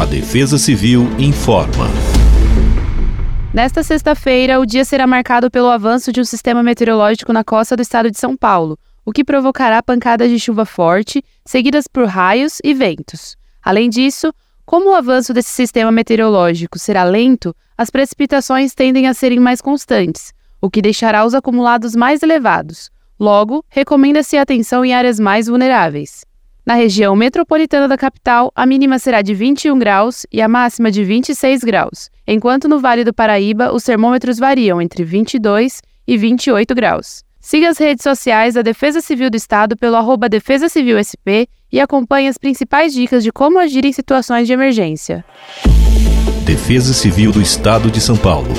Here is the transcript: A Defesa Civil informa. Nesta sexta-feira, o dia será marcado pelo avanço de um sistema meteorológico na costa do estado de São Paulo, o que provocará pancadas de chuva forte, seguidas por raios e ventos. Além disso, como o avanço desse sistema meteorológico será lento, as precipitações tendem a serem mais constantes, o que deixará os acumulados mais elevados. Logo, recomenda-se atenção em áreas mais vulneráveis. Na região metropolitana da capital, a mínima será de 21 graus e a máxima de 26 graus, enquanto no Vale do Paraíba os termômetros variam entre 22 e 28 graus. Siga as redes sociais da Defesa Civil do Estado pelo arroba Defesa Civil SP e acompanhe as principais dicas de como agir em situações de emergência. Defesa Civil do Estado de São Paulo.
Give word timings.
A 0.00 0.06
Defesa 0.06 0.56
Civil 0.56 1.06
informa. 1.18 1.84
Nesta 3.52 3.82
sexta-feira, 3.82 4.58
o 4.58 4.64
dia 4.64 4.82
será 4.82 5.06
marcado 5.06 5.50
pelo 5.50 5.68
avanço 5.68 6.10
de 6.10 6.22
um 6.22 6.24
sistema 6.24 6.62
meteorológico 6.62 7.34
na 7.34 7.44
costa 7.44 7.76
do 7.76 7.82
estado 7.82 8.10
de 8.10 8.16
São 8.16 8.34
Paulo, 8.34 8.78
o 9.04 9.12
que 9.12 9.22
provocará 9.22 9.82
pancadas 9.82 10.30
de 10.30 10.40
chuva 10.40 10.64
forte, 10.64 11.22
seguidas 11.44 11.86
por 11.86 12.06
raios 12.06 12.60
e 12.64 12.72
ventos. 12.72 13.36
Além 13.62 13.90
disso, 13.90 14.32
como 14.64 14.88
o 14.88 14.94
avanço 14.94 15.34
desse 15.34 15.50
sistema 15.50 15.92
meteorológico 15.92 16.78
será 16.78 17.04
lento, 17.04 17.54
as 17.76 17.90
precipitações 17.90 18.74
tendem 18.74 19.06
a 19.06 19.12
serem 19.12 19.38
mais 19.38 19.60
constantes, 19.60 20.32
o 20.62 20.70
que 20.70 20.80
deixará 20.80 21.26
os 21.26 21.34
acumulados 21.34 21.94
mais 21.94 22.22
elevados. 22.22 22.88
Logo, 23.18 23.62
recomenda-se 23.68 24.38
atenção 24.38 24.82
em 24.82 24.94
áreas 24.94 25.20
mais 25.20 25.46
vulneráveis. 25.46 26.24
Na 26.70 26.76
região 26.76 27.16
metropolitana 27.16 27.88
da 27.88 27.96
capital, 27.96 28.52
a 28.54 28.64
mínima 28.64 28.96
será 29.00 29.22
de 29.22 29.34
21 29.34 29.76
graus 29.76 30.24
e 30.30 30.40
a 30.40 30.46
máxima 30.46 30.88
de 30.88 31.02
26 31.02 31.64
graus, 31.64 32.08
enquanto 32.24 32.68
no 32.68 32.78
Vale 32.78 33.02
do 33.02 33.12
Paraíba 33.12 33.72
os 33.74 33.82
termômetros 33.82 34.38
variam 34.38 34.80
entre 34.80 35.02
22 35.02 35.82
e 36.06 36.16
28 36.16 36.72
graus. 36.72 37.24
Siga 37.40 37.70
as 37.70 37.78
redes 37.78 38.04
sociais 38.04 38.54
da 38.54 38.62
Defesa 38.62 39.00
Civil 39.00 39.30
do 39.30 39.36
Estado 39.36 39.76
pelo 39.76 39.96
arroba 39.96 40.28
Defesa 40.28 40.68
Civil 40.68 40.96
SP 41.02 41.50
e 41.72 41.80
acompanhe 41.80 42.28
as 42.28 42.38
principais 42.38 42.94
dicas 42.94 43.24
de 43.24 43.32
como 43.32 43.58
agir 43.58 43.84
em 43.84 43.92
situações 43.92 44.46
de 44.46 44.52
emergência. 44.52 45.24
Defesa 46.44 46.94
Civil 46.94 47.32
do 47.32 47.42
Estado 47.42 47.90
de 47.90 48.00
São 48.00 48.16
Paulo. 48.16 48.54